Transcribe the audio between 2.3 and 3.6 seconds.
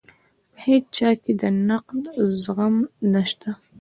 زغم نشته.